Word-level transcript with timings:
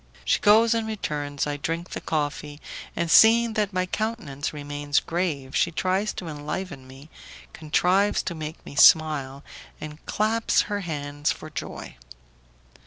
She 0.25 0.39
goes 0.39 0.73
and 0.73 0.87
returns, 0.87 1.45
I 1.45 1.57
drink 1.57 1.91
the 1.91 2.01
coffee, 2.01 2.59
and 2.95 3.11
seeing 3.11 3.53
that 3.53 3.71
my 3.71 3.85
countenance 3.85 4.51
remains 4.51 4.99
grave 4.99 5.55
she 5.55 5.69
tries 5.71 6.11
to 6.13 6.27
enliven 6.27 6.87
me, 6.87 7.11
contrives 7.53 8.23
to 8.23 8.33
make 8.33 8.65
me 8.65 8.73
smile, 8.73 9.43
and 9.79 10.03
claps 10.07 10.61
her 10.61 10.79
hands 10.79 11.31
for 11.31 11.51
joy. 11.51 11.97